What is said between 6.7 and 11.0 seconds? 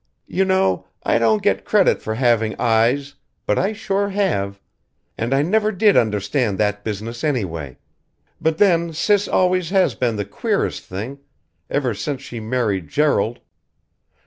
business anyway. But then Sis always has been the queerest